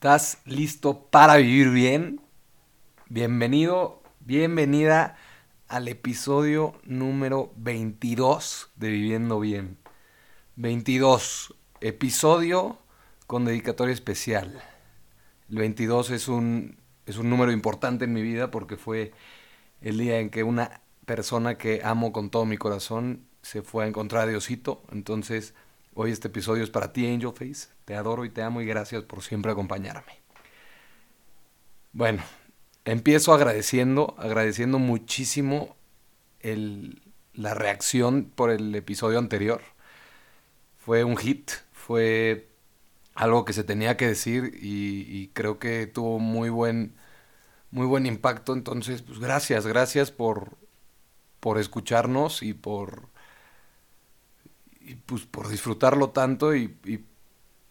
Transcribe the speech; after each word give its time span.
¿Estás 0.00 0.38
listo 0.46 1.08
para 1.10 1.36
vivir 1.36 1.68
bien? 1.68 2.22
Bienvenido, 3.10 4.02
bienvenida 4.20 5.18
al 5.68 5.88
episodio 5.88 6.72
número 6.84 7.52
22 7.56 8.70
de 8.76 8.88
Viviendo 8.88 9.40
Bien. 9.40 9.76
22, 10.56 11.54
episodio 11.82 12.78
con 13.26 13.44
dedicatoria 13.44 13.92
especial. 13.92 14.62
El 15.50 15.58
22 15.58 16.08
es 16.12 16.28
un, 16.28 16.78
es 17.04 17.18
un 17.18 17.28
número 17.28 17.52
importante 17.52 18.06
en 18.06 18.14
mi 18.14 18.22
vida 18.22 18.50
porque 18.50 18.78
fue 18.78 19.12
el 19.82 19.98
día 19.98 20.18
en 20.18 20.30
que 20.30 20.44
una 20.44 20.80
persona 21.04 21.58
que 21.58 21.82
amo 21.84 22.10
con 22.10 22.30
todo 22.30 22.46
mi 22.46 22.56
corazón 22.56 23.26
se 23.42 23.60
fue 23.60 23.84
a 23.84 23.88
encontrar 23.88 24.22
a 24.22 24.30
Diosito. 24.30 24.82
Entonces, 24.92 25.52
hoy 25.94 26.12
este 26.12 26.28
episodio 26.28 26.64
es 26.64 26.70
para 26.70 26.92
ti, 26.92 27.06
Angel 27.06 27.32
Face. 27.32 27.68
Te 27.84 27.94
adoro 27.94 28.24
y 28.24 28.30
te 28.30 28.42
amo 28.42 28.60
y 28.60 28.66
gracias 28.66 29.02
por 29.02 29.22
siempre 29.22 29.52
acompañarme. 29.52 30.20
Bueno, 31.92 32.22
empiezo 32.84 33.32
agradeciendo, 33.32 34.14
agradeciendo 34.18 34.78
muchísimo 34.78 35.76
la 37.34 37.54
reacción 37.54 38.30
por 38.34 38.50
el 38.50 38.74
episodio 38.74 39.18
anterior. 39.18 39.60
Fue 40.78 41.04
un 41.04 41.16
hit, 41.16 41.50
fue 41.72 42.48
algo 43.14 43.44
que 43.44 43.52
se 43.52 43.64
tenía 43.64 43.96
que 43.96 44.06
decir 44.06 44.58
y, 44.60 45.04
y 45.08 45.28
creo 45.34 45.58
que 45.58 45.86
tuvo 45.86 46.18
muy 46.18 46.48
buen, 46.48 46.94
muy 47.70 47.86
buen 47.86 48.06
impacto. 48.06 48.54
Entonces, 48.54 49.02
pues 49.02 49.18
gracias, 49.18 49.66
gracias 49.66 50.10
por, 50.10 50.56
por 51.40 51.58
escucharnos 51.58 52.42
y 52.42 52.54
por, 52.54 53.09
y 54.90 54.94
pues 54.96 55.24
por 55.26 55.48
disfrutarlo 55.48 56.10
tanto 56.10 56.54
y, 56.54 56.68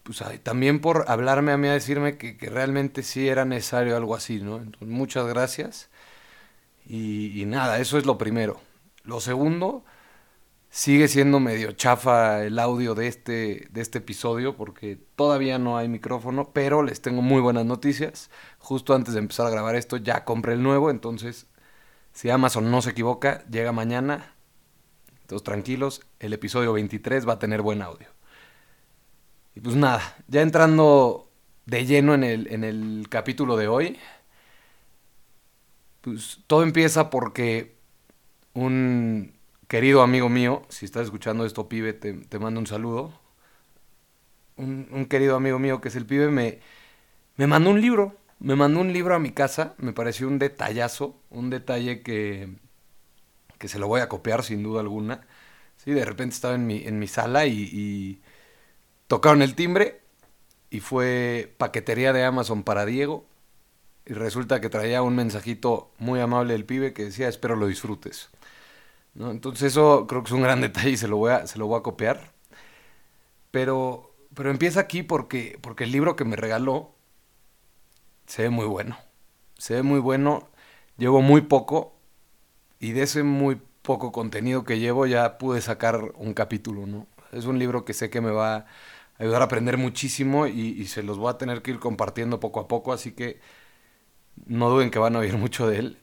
pues 0.03 0.23
también 0.43 0.79
por 0.79 1.05
hablarme 1.07 1.51
a 1.51 1.57
mí 1.57 1.67
a 1.67 1.73
decirme 1.73 2.17
que, 2.17 2.37
que, 2.37 2.49
realmente 2.49 3.03
sí 3.03 3.27
era 3.27 3.45
necesario 3.45 3.95
algo 3.97 4.15
así, 4.15 4.39
¿no? 4.39 4.57
Entonces, 4.57 4.87
muchas 4.87 5.27
gracias. 5.27 5.89
Y, 6.85 7.39
y, 7.39 7.45
nada, 7.45 7.79
eso 7.79 7.97
es 7.97 8.05
lo 8.05 8.17
primero. 8.17 8.59
Lo 9.03 9.19
segundo, 9.19 9.83
sigue 10.69 11.07
siendo 11.07 11.39
medio 11.39 11.73
chafa 11.73 12.43
el 12.43 12.57
audio 12.59 12.95
de 12.95 13.07
este, 13.07 13.67
de 13.71 13.81
este 13.81 13.99
episodio 13.99 14.55
porque 14.55 14.97
todavía 15.15 15.59
no 15.59 15.77
hay 15.77 15.89
micrófono, 15.89 16.51
pero 16.53 16.83
les 16.83 17.01
tengo 17.01 17.21
muy 17.21 17.41
buenas 17.41 17.65
noticias. 17.65 18.31
Justo 18.59 18.95
antes 18.95 19.13
de 19.13 19.19
empezar 19.19 19.47
a 19.47 19.51
grabar 19.51 19.75
esto 19.75 19.97
ya 19.97 20.25
compré 20.25 20.53
el 20.53 20.63
nuevo, 20.63 20.89
entonces 20.89 21.47
si 22.13 22.29
Amazon 22.29 22.71
no 22.71 22.81
se 22.81 22.91
equivoca, 22.91 23.45
llega 23.49 23.71
mañana. 23.71 24.38
Entonces 25.29 25.45
tranquilos, 25.45 26.01
el 26.19 26.33
episodio 26.33 26.73
23 26.73 27.29
va 27.29 27.33
a 27.33 27.39
tener 27.39 27.61
buen 27.61 27.83
audio. 27.83 28.07
Y 29.53 29.59
pues 29.59 29.75
nada, 29.75 30.01
ya 30.27 30.41
entrando 30.41 31.29
de 31.67 31.85
lleno 31.85 32.15
en 32.15 32.23
el, 32.23 32.51
en 32.51 32.63
el 32.63 33.05
capítulo 33.09 33.55
de 33.55 33.67
hoy, 33.67 33.99
pues 36.01 36.39
todo 36.47 36.63
empieza 36.63 37.11
porque 37.11 37.75
un 38.55 39.33
querido 39.67 40.01
amigo 40.01 40.29
mío, 40.29 40.63
si 40.69 40.85
estás 40.85 41.03
escuchando 41.03 41.45
esto, 41.45 41.69
pibe, 41.69 41.93
te, 41.93 42.13
te 42.13 42.39
mando 42.39 42.59
un 42.59 42.65
saludo. 42.65 43.13
Un, 44.55 44.87
un, 44.89 45.05
querido 45.05 45.35
amigo 45.35 45.59
mío 45.59 45.79
que 45.79 45.89
es 45.89 45.95
el 45.95 46.07
pibe 46.07 46.29
me, 46.29 46.59
me 47.35 47.45
mandó 47.45 47.69
un 47.69 47.81
libro, 47.81 48.15
me 48.39 48.55
mandó 48.55 48.79
un 48.79 48.93
libro 48.93 49.13
a 49.13 49.19
mi 49.19 49.29
casa, 49.29 49.75
me 49.77 49.93
pareció 49.93 50.27
un 50.27 50.39
detallazo, 50.39 51.15
un 51.29 51.51
detalle 51.51 52.01
que, 52.01 52.49
que 53.59 53.67
se 53.67 53.79
lo 53.79 53.87
voy 53.87 54.01
a 54.01 54.09
copiar 54.09 54.43
sin 54.43 54.63
duda 54.63 54.81
alguna. 54.81 55.27
Sí, 55.77 55.91
de 55.91 56.05
repente 56.05 56.35
estaba 56.35 56.55
en 56.55 56.67
mi, 56.67 56.83
en 56.85 56.99
mi 56.99 57.07
sala 57.07 57.45
y, 57.45 57.69
y 57.71 58.21
tocaron 59.07 59.41
el 59.41 59.55
timbre 59.55 60.01
y 60.69 60.79
fue 60.81 61.53
paquetería 61.57 62.13
de 62.13 62.23
Amazon 62.25 62.63
para 62.63 62.85
Diego. 62.85 63.25
Y 64.05 64.13
resulta 64.13 64.61
que 64.61 64.69
traía 64.69 65.03
un 65.03 65.15
mensajito 65.15 65.91
muy 65.99 66.19
amable 66.19 66.53
del 66.53 66.65
pibe 66.65 66.93
que 66.93 67.05
decía, 67.05 67.27
espero 67.29 67.55
lo 67.55 67.67
disfrutes. 67.67 68.29
¿No? 69.13 69.31
Entonces 69.31 69.73
eso 69.73 70.07
creo 70.07 70.23
que 70.23 70.29
es 70.29 70.33
un 70.33 70.43
gran 70.43 70.61
detalle 70.61 70.91
y 70.91 70.97
se 70.97 71.07
lo 71.07 71.17
voy 71.17 71.31
a, 71.31 71.47
se 71.47 71.59
lo 71.59 71.67
voy 71.67 71.79
a 71.79 71.83
copiar. 71.83 72.33
Pero, 73.51 74.15
pero 74.33 74.51
empieza 74.51 74.79
aquí 74.81 75.03
porque, 75.03 75.57
porque 75.61 75.83
el 75.85 75.91
libro 75.91 76.15
que 76.15 76.25
me 76.25 76.35
regaló 76.35 76.95
se 78.27 78.43
ve 78.43 78.49
muy 78.49 78.65
bueno. 78.65 78.97
Se 79.57 79.75
ve 79.75 79.83
muy 79.83 79.99
bueno. 79.99 80.49
Llevo 80.97 81.21
muy 81.21 81.41
poco 81.41 81.98
y 82.79 82.93
de 82.93 83.03
ese 83.03 83.23
muy 83.23 83.61
poco 83.81 84.11
contenido 84.11 84.63
que 84.63 84.79
llevo 84.79 85.05
ya 85.07 85.37
pude 85.37 85.61
sacar 85.61 86.13
un 86.15 86.33
capítulo, 86.33 86.85
¿no? 86.85 87.07
Es 87.31 87.45
un 87.45 87.59
libro 87.59 87.85
que 87.85 87.93
sé 87.93 88.09
que 88.09 88.21
me 88.21 88.31
va 88.31 88.55
a 88.57 88.65
ayudar 89.19 89.41
a 89.41 89.45
aprender 89.45 89.77
muchísimo 89.77 90.47
y, 90.47 90.85
se 90.87 91.03
los 91.03 91.17
voy 91.17 91.29
a 91.31 91.37
tener 91.37 91.61
que 91.61 91.71
ir 91.71 91.79
compartiendo 91.79 92.39
poco 92.39 92.59
a 92.61 92.67
poco, 92.67 92.93
así 92.93 93.11
que 93.11 93.39
no 94.45 94.69
duden 94.69 94.91
que 94.91 94.99
van 94.99 95.15
a 95.15 95.19
oír 95.19 95.37
mucho 95.37 95.67
de 95.67 95.79
él. 95.79 95.97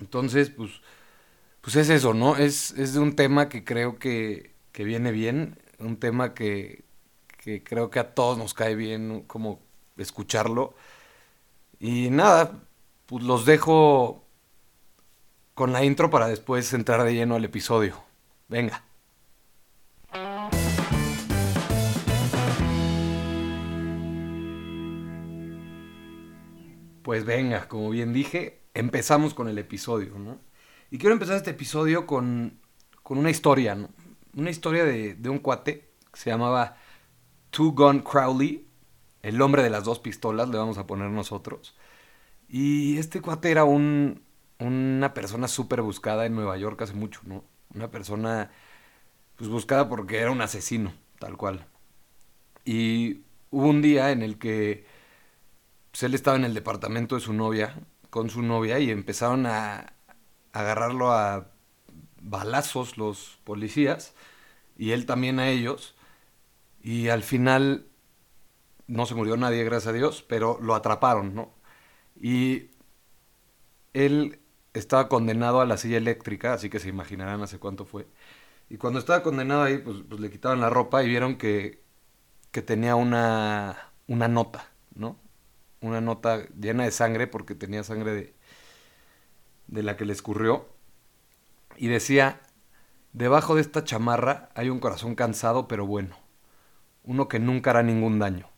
Entonces, 0.00 0.50
pues, 0.50 0.70
pues 1.60 1.76
es 1.76 1.90
eso, 1.90 2.14
¿no? 2.14 2.36
Es, 2.36 2.72
es 2.72 2.94
de 2.94 3.00
un 3.00 3.16
tema 3.16 3.48
que 3.48 3.64
creo 3.64 3.98
que, 3.98 4.54
que 4.72 4.84
viene 4.84 5.12
bien, 5.12 5.58
un 5.78 5.98
tema 5.98 6.34
que, 6.34 6.84
que 7.38 7.62
creo 7.62 7.90
que 7.90 8.00
a 8.00 8.14
todos 8.14 8.38
nos 8.38 8.54
cae 8.54 8.74
bien 8.76 9.22
como 9.26 9.60
escucharlo. 9.96 10.74
Y 11.80 12.10
nada, 12.10 12.62
pues 13.06 13.24
los 13.24 13.46
dejo 13.46 14.24
con 15.54 15.72
la 15.72 15.84
intro 15.84 16.10
para 16.10 16.28
después 16.28 16.72
entrar 16.72 17.04
de 17.04 17.14
lleno 17.14 17.34
al 17.34 17.44
episodio. 17.44 18.02
Venga. 18.48 18.84
Pues 27.02 27.24
venga, 27.24 27.66
como 27.68 27.90
bien 27.90 28.12
dije, 28.12 28.60
empezamos 28.74 29.34
con 29.34 29.48
el 29.48 29.58
episodio, 29.58 30.18
¿no? 30.18 30.38
Y 30.90 30.98
quiero 30.98 31.12
empezar 31.12 31.36
este 31.36 31.50
episodio 31.50 32.06
con, 32.06 32.60
con 33.02 33.18
una 33.18 33.30
historia, 33.30 33.74
¿no? 33.74 33.88
Una 34.36 34.50
historia 34.50 34.84
de, 34.84 35.14
de, 35.14 35.28
un 35.28 35.38
cuate 35.38 35.90
que 36.12 36.20
se 36.20 36.30
llamaba 36.30 36.76
Two 37.50 37.72
Gun 37.72 38.00
Crowley, 38.00 38.66
el 39.22 39.40
hombre 39.40 39.62
de 39.62 39.70
las 39.70 39.84
dos 39.84 39.98
pistolas, 39.98 40.48
le 40.48 40.58
vamos 40.58 40.78
a 40.78 40.86
poner 40.86 41.10
nosotros. 41.10 41.76
Y 42.48 42.98
este 42.98 43.20
cuate 43.20 43.50
era 43.50 43.64
un, 43.64 44.22
una 44.60 45.14
persona 45.14 45.48
súper 45.48 45.82
buscada 45.82 46.26
en 46.26 46.34
Nueva 46.34 46.56
York 46.56 46.80
hace 46.82 46.94
mucho, 46.94 47.20
¿no? 47.24 47.44
Una 47.74 47.90
persona, 47.90 48.50
pues 49.36 49.50
buscada 49.50 49.88
porque 49.88 50.18
era 50.18 50.30
un 50.30 50.40
asesino, 50.40 50.92
tal 51.18 51.36
cual. 51.36 51.66
Y 52.64 53.22
hubo 53.50 53.68
un 53.68 53.82
día 53.82 54.10
en 54.12 54.22
el 54.22 54.38
que 54.38 54.86
pues, 55.90 56.02
él 56.02 56.14
estaba 56.14 56.36
en 56.36 56.44
el 56.44 56.54
departamento 56.54 57.14
de 57.14 57.20
su 57.20 57.32
novia, 57.32 57.74
con 58.10 58.30
su 58.30 58.42
novia, 58.42 58.78
y 58.78 58.90
empezaron 58.90 59.46
a, 59.46 59.94
agarrarlo 60.52 61.12
a 61.12 61.50
balazos 62.20 62.98
los 62.98 63.38
policías 63.44 64.14
y 64.76 64.92
él 64.92 65.06
también 65.06 65.38
a 65.38 65.48
ellos 65.48 65.94
y 66.82 67.08
al 67.08 67.22
final 67.22 67.86
no 68.86 69.06
se 69.06 69.14
murió 69.14 69.36
nadie 69.36 69.64
gracias 69.64 69.88
a 69.88 69.96
Dios 69.96 70.24
pero 70.28 70.58
lo 70.60 70.74
atraparon 70.74 71.34
no 71.34 71.54
y 72.20 72.70
él 73.94 74.40
estaba 74.74 75.08
condenado 75.08 75.60
a 75.60 75.66
la 75.66 75.76
silla 75.76 75.98
eléctrica 75.98 76.54
así 76.54 76.70
que 76.70 76.78
se 76.80 76.88
imaginarán 76.88 77.42
hace 77.42 77.58
cuánto 77.58 77.84
fue 77.86 78.06
y 78.68 78.76
cuando 78.76 78.98
estaba 79.00 79.22
condenado 79.22 79.62
ahí 79.62 79.78
pues, 79.78 79.98
pues 80.08 80.20
le 80.20 80.30
quitaron 80.30 80.60
la 80.60 80.70
ropa 80.70 81.02
y 81.02 81.08
vieron 81.08 81.36
que 81.36 81.82
que 82.52 82.62
tenía 82.62 82.96
una 82.96 83.92
una 84.06 84.28
nota 84.28 84.70
no 84.94 85.18
una 85.80 86.00
nota 86.00 86.46
llena 86.60 86.84
de 86.84 86.90
sangre 86.92 87.26
porque 87.26 87.54
tenía 87.54 87.84
sangre 87.84 88.12
de 88.12 88.40
de 89.70 89.82
la 89.82 89.96
que 89.96 90.04
le 90.04 90.12
escurrió, 90.12 90.68
y 91.76 91.88
decía, 91.88 92.40
debajo 93.12 93.54
de 93.54 93.62
esta 93.62 93.84
chamarra 93.84 94.50
hay 94.54 94.68
un 94.68 94.80
corazón 94.80 95.14
cansado 95.14 95.68
pero 95.68 95.86
bueno, 95.86 96.16
uno 97.04 97.28
que 97.28 97.38
nunca 97.38 97.70
hará 97.70 97.82
ningún 97.82 98.18
daño. 98.18 98.48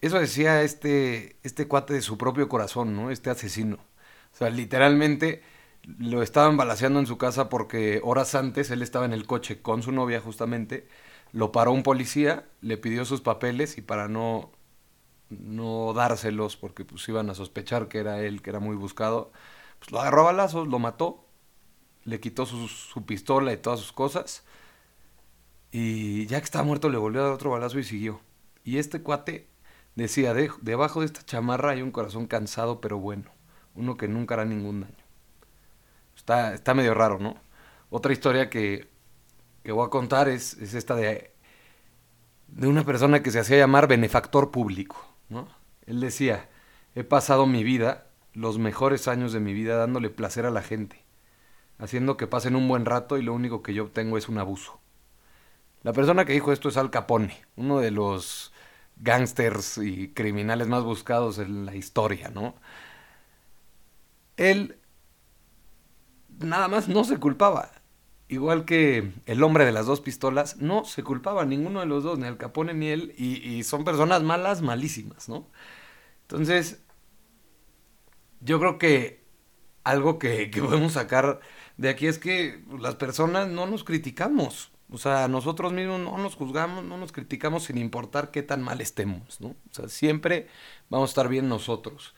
Eso 0.00 0.18
decía 0.18 0.62
este, 0.62 1.36
este 1.42 1.66
cuate 1.66 1.94
de 1.94 2.02
su 2.02 2.18
propio 2.18 2.48
corazón, 2.48 2.94
¿no? 2.94 3.10
Este 3.10 3.30
asesino. 3.30 3.78
O 4.32 4.36
sea, 4.36 4.50
literalmente 4.50 5.42
lo 5.98 6.22
estaban 6.22 6.56
balaseando 6.56 7.00
en 7.00 7.06
su 7.06 7.18
casa 7.18 7.48
porque 7.48 8.00
horas 8.04 8.34
antes 8.34 8.70
él 8.70 8.82
estaba 8.82 9.06
en 9.06 9.12
el 9.12 9.26
coche 9.26 9.62
con 9.62 9.82
su 9.82 9.92
novia 9.92 10.20
justamente, 10.20 10.86
lo 11.32 11.52
paró 11.52 11.72
un 11.72 11.82
policía, 11.82 12.48
le 12.60 12.76
pidió 12.76 13.04
sus 13.04 13.20
papeles 13.20 13.78
y 13.78 13.82
para 13.82 14.08
no 14.08 14.52
no 15.30 15.92
dárselos 15.94 16.56
porque 16.56 16.84
pues 16.84 17.08
iban 17.08 17.30
a 17.30 17.34
sospechar 17.34 17.88
que 17.88 17.98
era 17.98 18.20
él, 18.22 18.42
que 18.42 18.50
era 18.50 18.60
muy 18.60 18.76
buscado, 18.76 19.32
pues 19.78 19.92
lo 19.92 20.00
agarró 20.00 20.22
a 20.22 20.32
balazos, 20.32 20.68
lo 20.68 20.78
mató, 20.78 21.26
le 22.04 22.20
quitó 22.20 22.46
su, 22.46 22.68
su, 22.68 23.04
pistola 23.06 23.52
y 23.52 23.58
todas 23.58 23.80
sus 23.80 23.92
cosas 23.92 24.44
y 25.70 26.26
ya 26.26 26.38
que 26.40 26.44
estaba 26.44 26.64
muerto 26.64 26.88
le 26.88 26.98
volvió 26.98 27.20
a 27.20 27.24
dar 27.24 27.32
otro 27.32 27.50
balazo 27.50 27.78
y 27.78 27.84
siguió. 27.84 28.20
Y 28.64 28.78
este 28.78 29.02
cuate 29.02 29.48
decía, 29.96 30.34
de, 30.34 30.50
debajo 30.62 31.00
de 31.00 31.06
esta 31.06 31.24
chamarra 31.24 31.72
hay 31.72 31.82
un 31.82 31.90
corazón 31.90 32.26
cansado 32.26 32.80
pero 32.80 32.98
bueno, 32.98 33.30
uno 33.78 33.96
que 33.96 34.08
nunca 34.08 34.34
hará 34.34 34.44
ningún 34.44 34.82
daño. 34.82 35.04
Está, 36.16 36.54
está 36.54 36.74
medio 36.74 36.94
raro, 36.94 37.18
¿no? 37.18 37.36
Otra 37.90 38.12
historia 38.12 38.50
que, 38.50 38.88
que 39.62 39.72
voy 39.72 39.86
a 39.86 39.90
contar 39.90 40.28
es, 40.28 40.54
es 40.54 40.74
esta 40.74 40.94
de 40.94 41.32
de 42.48 42.66
una 42.66 42.84
persona 42.84 43.22
que 43.22 43.30
se 43.30 43.38
hacía 43.38 43.58
llamar 43.58 43.86
benefactor 43.86 44.50
público, 44.50 44.96
¿no? 45.28 45.48
Él 45.86 46.00
decía, 46.00 46.48
he 46.94 47.04
pasado 47.04 47.46
mi 47.46 47.62
vida, 47.62 48.06
los 48.32 48.58
mejores 48.58 49.08
años 49.08 49.32
de 49.32 49.40
mi 49.40 49.52
vida, 49.52 49.76
dándole 49.76 50.10
placer 50.10 50.46
a 50.46 50.50
la 50.50 50.62
gente, 50.62 51.04
haciendo 51.78 52.16
que 52.16 52.26
pasen 52.26 52.56
un 52.56 52.66
buen 52.68 52.84
rato 52.84 53.18
y 53.18 53.22
lo 53.22 53.34
único 53.34 53.62
que 53.62 53.74
yo 53.74 53.84
obtengo 53.84 54.18
es 54.18 54.28
un 54.28 54.38
abuso. 54.38 54.80
La 55.82 55.92
persona 55.92 56.24
que 56.24 56.32
dijo 56.32 56.52
esto 56.52 56.68
es 56.68 56.76
Al 56.76 56.90
Capone, 56.90 57.44
uno 57.56 57.78
de 57.78 57.90
los 57.90 58.52
gángsters 58.96 59.78
y 59.78 60.08
criminales 60.08 60.66
más 60.66 60.82
buscados 60.82 61.38
en 61.38 61.66
la 61.66 61.76
historia, 61.76 62.30
¿no? 62.30 62.56
Él 64.38 64.78
nada 66.38 66.68
más 66.68 66.88
no 66.88 67.04
se 67.04 67.18
culpaba. 67.18 67.72
Igual 68.28 68.64
que 68.64 69.12
el 69.26 69.42
hombre 69.42 69.64
de 69.64 69.72
las 69.72 69.86
dos 69.86 70.00
pistolas, 70.00 70.58
no 70.58 70.84
se 70.84 71.02
culpaba 71.02 71.44
ninguno 71.44 71.80
de 71.80 71.86
los 71.86 72.04
dos, 72.04 72.18
ni 72.18 72.26
Al 72.26 72.36
Capone 72.36 72.74
ni 72.74 72.88
él, 72.88 73.14
y, 73.16 73.62
son 73.64 73.84
personas 73.84 74.22
malas, 74.22 74.62
malísimas, 74.62 75.28
¿no? 75.28 75.46
Entonces, 76.22 76.82
yo 78.40 78.60
creo 78.60 78.78
que 78.78 79.24
algo 79.84 80.18
que, 80.18 80.50
que 80.50 80.62
podemos 80.62 80.92
sacar 80.92 81.40
de 81.78 81.88
aquí 81.88 82.06
es 82.06 82.18
que 82.18 82.62
las 82.78 82.96
personas 82.96 83.48
no 83.48 83.66
nos 83.66 83.84
criticamos. 83.84 84.72
O 84.90 84.98
sea, 84.98 85.28
nosotros 85.28 85.72
mismos 85.72 86.00
no 86.00 86.18
nos 86.18 86.34
juzgamos, 86.34 86.84
no 86.84 86.98
nos 86.98 87.12
criticamos 87.12 87.64
sin 87.64 87.78
importar 87.78 88.30
qué 88.30 88.42
tan 88.42 88.62
mal 88.62 88.80
estemos, 88.80 89.40
¿no? 89.40 89.48
O 89.48 89.56
sea, 89.72 89.88
siempre 89.88 90.48
vamos 90.90 91.10
a 91.10 91.12
estar 91.12 91.28
bien 91.28 91.48
nosotros. 91.48 92.14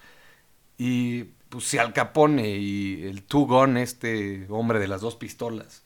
Y 0.78 1.30
pues 1.50 1.64
si 1.64 1.78
Al 1.78 1.92
Capone 1.92 2.56
y 2.56 3.02
el 3.06 3.22
Tugón, 3.24 3.76
este 3.76 4.46
hombre 4.48 4.78
de 4.78 4.88
las 4.88 5.02
dos 5.02 5.16
pistolas, 5.16 5.82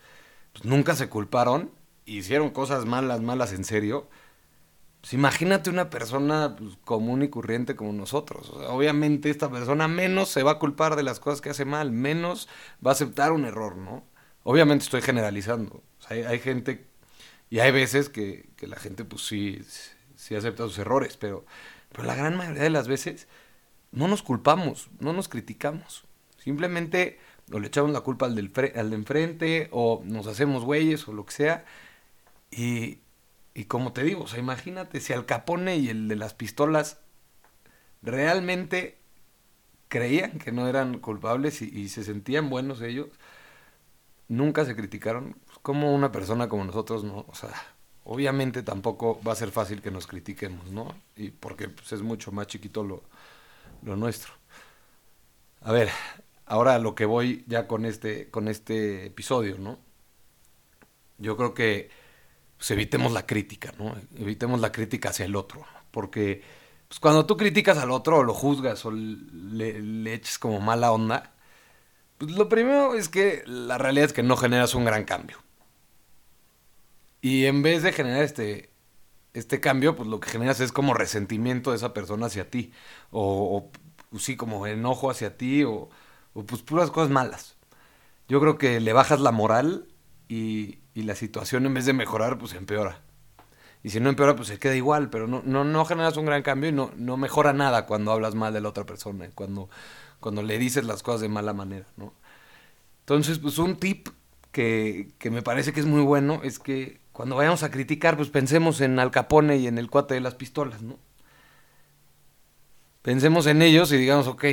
pues 0.53 0.65
nunca 0.65 0.95
se 0.95 1.09
culparon, 1.09 1.73
hicieron 2.07 2.51
cosas 2.51 2.85
malas, 2.85 3.21
malas 3.23 3.53
en 3.53 3.65
serio, 3.65 4.09
pues 5.01 5.13
imagínate 5.15 5.71
una 5.71 5.91
persona 5.91 6.57
pues, 6.57 6.77
común 6.85 7.23
y 7.23 7.29
corriente 7.29 7.77
como 7.77 7.93
nosotros. 7.93 8.51
obviamente 8.69 9.31
esta 9.31 9.51
persona 9.51 9.89
menos 9.89 10.31
se 10.31 10.43
va 10.43 10.53
a 10.53 10.59
culpar 10.59 10.97
de 10.97 11.03
las 11.03 11.21
cosas 11.21 11.41
que 11.41 11.51
hace 11.51 11.65
mal, 11.65 11.91
menos 11.91 12.49
va 12.85 12.91
a 12.91 12.95
aceptar 12.95 13.33
un 13.33 13.45
error, 13.45 13.77
¿no? 13.77 14.05
Obviamente 14.45 14.85
estoy 14.85 15.03
generalizando. 15.03 15.83
hay, 16.09 16.39
gente 16.39 16.87
y 17.51 17.61
hay 17.61 17.73
veces 17.73 18.09
que, 18.09 18.49
la 18.61 18.77
gente 18.77 19.05
pues 19.05 19.23
sí, 19.27 19.61
sí 20.17 20.35
acepta 20.35 20.65
sus 20.65 20.79
errores, 20.79 21.17
pero, 21.17 21.45
pero 21.93 22.05
la 22.05 22.15
gran 22.15 22.37
mayoría 22.37 22.63
de 22.63 22.71
las 22.71 22.89
veces 22.89 23.29
no 23.95 24.09
nos 24.09 24.23
culpamos, 24.23 24.89
no 25.01 25.13
nos 25.13 25.29
criticamos. 25.29 26.05
Simplemente 26.37 27.19
o 27.53 27.59
le 27.59 27.69
echamos 27.69 27.91
la 27.93 28.01
culpa 28.01 28.27
al, 28.27 28.35
del 28.35 28.53
al 28.77 28.91
de 28.91 28.97
enfrente 28.97 29.69
o 29.71 30.03
nos 30.05 30.27
hacemos 30.27 30.65
güeyes 30.65 31.07
o 31.09 31.13
lo 31.13 31.25
que 31.27 31.33
sea. 31.33 31.65
Y, 32.51 33.01
y 33.55 33.65
como 33.65 33.93
te 33.93 34.03
digo, 34.03 34.25
o 34.25 34.27
sea, 34.27 34.39
imagínate 34.39 35.01
si 35.01 35.13
Al 35.13 35.27
Capone 35.27 35.77
y 35.77 35.89
el 35.89 36.09
de 36.09 36.17
las 36.17 36.35
pistolas 36.35 36.99
realmente 38.03 38.99
creían 39.89 40.39
que 40.39 40.53
no 40.53 40.69
eran 40.69 40.99
culpables 40.99 41.63
y 41.63 41.89
se 41.89 42.05
sentían 42.05 42.51
buenos 42.51 42.81
ellos 42.83 43.09
nunca 44.29 44.65
se 44.65 44.77
criticaron. 44.77 45.37
Pues, 45.47 45.59
como 45.63 45.95
una 45.95 46.13
persona 46.13 46.49
como 46.49 46.65
nosotros, 46.65 47.05
no, 47.05 47.25
o 47.29 47.35
sea, 47.35 47.51
obviamente 48.05 48.63
tampoco 48.63 49.21
va 49.27 49.33
a 49.33 49.37
ser 49.37 49.51
fácil 49.51 49.83
que 49.83 49.91
nos 49.91 50.07
critiquemos, 50.07 50.71
¿no? 50.71 50.95
Y 51.17 51.31
porque 51.31 51.69
pues, 51.69 51.93
es 51.93 52.03
mucho 52.03 52.33
más 52.33 52.47
chiquito 52.47 52.85
lo, 52.85 53.03
lo 53.85 53.97
nuestro. 53.97 54.33
A 55.61 55.73
ver, 55.73 55.91
ahora 56.47 56.79
lo 56.79 56.95
que 56.95 57.05
voy 57.05 57.45
ya 57.47 57.67
con 57.67 57.85
este, 57.85 58.31
con 58.31 58.49
este 58.49 59.07
episodio, 59.07 59.59
¿no? 59.59 59.79
Yo 61.19 61.37
creo 61.37 61.55
que 61.55 61.91
pues, 62.57 62.71
evitemos 62.71 63.13
la 63.13 63.27
crítica, 63.27 63.73
¿no? 63.79 63.95
Evitemos 64.17 64.61
la 64.61 64.73
crítica 64.73 65.11
hacia 65.11 65.27
el 65.27 65.37
otro, 65.37 65.65
porque 65.91 66.43
pues, 66.89 67.01
cuando 67.01 67.27
tú 67.27 67.37
criticas 67.37 67.79
al 67.79 67.91
otro 67.91 68.19
o 68.19 68.25
lo 68.25 68.35
juzgas 68.35 68.85
o 68.85 68.91
le, 68.91 69.81
le 69.81 70.15
eches 70.15 70.39
como 70.39 70.61
mala 70.61 70.93
onda, 70.93 71.35
pues 72.19 72.33
lo 72.33 72.49
primero 72.49 72.95
es 72.95 73.09
que 73.09 73.43
la 73.47 73.79
realidad 73.79 74.07
es 74.07 74.13
que 74.13 74.23
no 74.23 74.37
generas 74.37 74.75
un 74.75 74.85
gran 74.85 75.05
cambio. 75.05 75.39
Y 77.21 77.47
en 77.47 77.63
vez 77.63 77.83
de 77.83 77.93
generar 77.93 78.23
este, 78.23 78.71
este 79.35 79.61
cambio, 79.61 79.97
pues 79.97 80.09
lo 80.09 80.21
que 80.21 80.31
generas 80.31 80.61
es 80.61 80.73
como 80.73 80.95
resentimiento 80.95 81.71
de 81.71 81.77
esa 81.77 81.93
persona 81.93 82.27
hacia 82.27 82.51
ti. 82.51 82.73
O, 83.11 83.71
pues 84.11 84.25
sí, 84.25 84.37
como 84.37 84.67
enojo 84.67 85.11
hacia 85.11 85.37
ti. 85.37 85.65
O, 85.65 85.91
o, 86.35 86.45
pues 86.45 86.63
puras 86.63 86.91
cosas 86.91 87.11
malas. 87.11 87.57
Yo 88.29 88.41
creo 88.41 88.59
que 88.59 88.81
le 88.81 88.93
bajas 88.93 89.21
la 89.21 89.33
moral 89.33 89.89
y, 90.29 90.79
y, 90.95 91.03
la 91.03 91.15
situación 91.15 91.67
en 91.67 91.75
vez 91.75 91.87
de 91.87 91.93
mejorar, 91.93 92.39
pues 92.39 92.55
empeora. 92.55 93.03
Y 93.83 93.91
si 93.91 94.01
no 94.01 94.09
empeora, 94.09 94.35
pues 94.35 94.49
se 94.49 94.59
queda 94.59 94.77
igual. 94.77 95.11
Pero 95.11 95.27
no, 95.27 95.43
no, 95.45 95.65
no 95.65 95.85
generas 95.85 96.17
un 96.17 96.27
gran 96.27 96.43
cambio 96.43 96.71
y 96.71 96.73
no, 96.73 96.93
no 96.97 97.17
mejora 97.17 97.53
nada 97.53 97.87
cuando 97.87 98.13
hablas 98.13 98.35
mal 98.35 98.55
de 98.55 98.61
la 98.61 98.71
otra 98.71 98.87
persona. 98.87 99.29
Cuando 99.35 99.69
cuando 100.25 100.43
le 100.43 100.57
dices 100.57 100.85
las 100.87 101.03
cosas 101.03 101.21
de 101.21 101.29
mala 101.29 101.53
manera, 101.53 101.87
¿no? 101.99 102.15
Entonces, 103.01 103.39
pues 103.39 103.59
un 103.59 103.77
tip 103.77 104.09
que, 104.53 105.11
que, 105.19 105.31
me 105.31 105.43
parece 105.43 105.75
que 105.75 105.81
es 105.81 105.87
muy 105.87 106.01
bueno 106.01 106.41
es 106.43 106.59
que 106.59 106.99
cuando 107.15 107.37
vayamos 107.37 107.63
a 107.63 107.71
criticar, 107.71 108.17
pues 108.17 108.29
pensemos 108.29 108.81
en 108.81 108.99
Al 108.99 109.13
Capone 109.13 109.57
y 109.57 109.69
en 109.69 109.79
el 109.79 109.89
cuate 109.89 110.15
de 110.15 110.21
las 110.21 110.35
pistolas, 110.35 110.83
¿no? 110.83 110.99
Pensemos 113.03 113.47
en 113.47 113.63
ellos 113.63 113.93
y 113.93 113.99
digamos, 113.99 114.27
ok, 114.27 114.45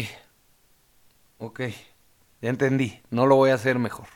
ok, 1.39 1.61
ya 2.39 2.49
entendí, 2.49 3.01
no 3.09 3.25
lo 3.25 3.35
voy 3.35 3.49
a 3.49 3.55
hacer 3.55 3.79
mejor. 3.79 4.07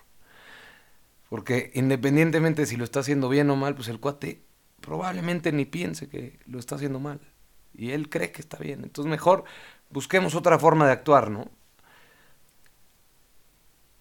Porque 1.27 1.71
independientemente 1.74 2.68
si 2.68 2.75
lo 2.77 2.83
está 2.83 3.00
haciendo 3.00 3.30
bien 3.30 3.50
o 3.50 3.56
mal, 3.56 3.74
pues 3.74 3.88
el 3.88 4.00
cuate 4.00 4.44
probablemente 4.80 5.51
ni 5.51 5.65
piense 5.65 6.07
que 6.07 6.38
lo 6.45 6.59
está 6.59 6.75
haciendo 6.75 7.00
mal. 7.00 7.19
Y 7.74 7.94
él 7.94 8.09
cree 8.09 8.31
que 8.31 8.41
está 8.41 8.59
bien. 8.59 8.83
Entonces 8.83 9.09
mejor 9.09 9.44
busquemos 9.89 10.36
otra 10.36 10.59
forma 10.59 10.86
de 10.86 10.91
actuar, 10.91 11.31
¿no? 11.31 11.50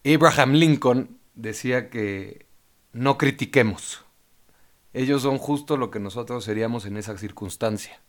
Abraham 0.05 0.53
Lincoln 0.53 1.19
decía 1.35 1.89
que 1.89 2.45
no 2.93 3.17
critiquemos. 3.17 4.04
Ellos 4.95 5.23
son 5.23 5.39
justo 5.39 5.77
lo 5.77 5.91
que 5.91 6.01
nosotros 6.01 6.45
seríamos 6.45 6.87
en 6.87 6.97
esa 6.97 7.19
circunstancia. 7.19 8.01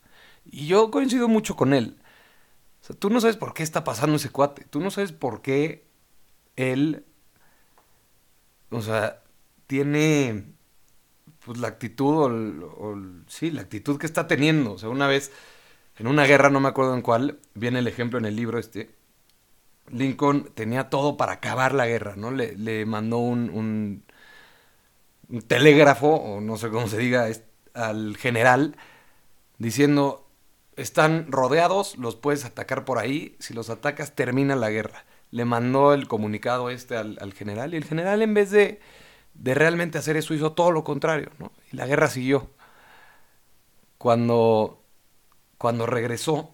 Y 0.45 0.67
yo 0.67 0.91
coincido 0.91 1.27
mucho 1.27 1.55
con 1.55 1.73
él. 1.73 1.97
O 2.81 2.85
sea, 2.85 2.95
tú 2.95 3.09
no 3.09 3.19
sabes 3.19 3.37
por 3.37 3.53
qué 3.53 3.63
está 3.63 3.83
pasando 3.83 4.15
ese 4.15 4.29
cuate. 4.29 4.65
Tú 4.69 4.79
no 4.79 4.91
sabes 4.91 5.11
por 5.11 5.41
qué 5.41 5.87
él, 6.55 7.03
o 8.69 8.81
sea, 8.81 9.23
tiene 9.67 10.45
pues 11.43 11.59
la 11.59 11.67
actitud 11.67 12.63
o, 12.77 12.97
sí, 13.27 13.51
la 13.51 13.61
actitud 13.61 13.97
que 13.97 14.05
está 14.05 14.27
teniendo. 14.27 14.73
O 14.73 14.77
sea, 14.77 14.89
una 14.89 15.07
vez 15.07 15.31
en 15.97 16.07
una 16.07 16.25
guerra, 16.25 16.49
no 16.49 16.59
me 16.59 16.69
acuerdo 16.69 16.93
en 16.95 17.01
cuál, 17.01 17.39
viene 17.55 17.79
el 17.79 17.87
ejemplo 17.87 18.19
en 18.19 18.25
el 18.25 18.35
libro 18.35 18.59
este, 18.59 18.95
Lincoln 19.91 20.51
tenía 20.53 20.89
todo 20.89 21.17
para 21.17 21.33
acabar 21.33 21.73
la 21.73 21.87
guerra, 21.87 22.15
¿no? 22.15 22.31
Le, 22.31 22.85
mandó 22.85 23.19
un, 23.19 23.49
un, 23.49 24.03
telégrafo, 25.47 26.15
o 26.15 26.41
no 26.41 26.57
sé 26.57 26.69
cómo 26.69 26.87
se 26.87 26.97
diga, 26.97 27.27
al 27.73 28.17
general, 28.17 28.77
diciendo, 29.57 30.27
están 30.75 31.31
rodeados, 31.31 31.97
los 31.97 32.15
puedes 32.15 32.45
atacar 32.45 32.85
por 32.85 32.99
ahí, 32.99 33.35
si 33.39 33.53
los 33.53 33.69
atacas 33.69 34.15
termina 34.15 34.55
la 34.55 34.69
guerra. 34.69 35.05
Le 35.31 35.45
mandó 35.45 35.93
el 35.93 36.07
comunicado 36.07 36.69
este 36.69 36.95
al, 36.95 37.17
al 37.21 37.33
general 37.33 37.73
y 37.73 37.77
el 37.77 37.85
general 37.85 38.21
en 38.21 38.33
vez 38.33 38.51
de, 38.51 38.79
de 39.33 39.53
realmente 39.53 39.97
hacer 39.97 40.17
eso 40.17 40.33
hizo 40.33 40.53
todo 40.53 40.71
lo 40.71 40.83
contrario. 40.83 41.31
Y 41.71 41.75
la 41.75 41.87
guerra 41.87 42.07
siguió. 42.07 42.51
Cuando 43.97 44.85
cuando 45.57 45.85
regresó, 45.85 46.53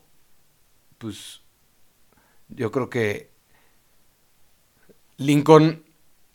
pues 0.97 1.41
yo 2.49 2.71
creo 2.71 2.89
que 2.89 3.31
Lincoln, 5.17 5.83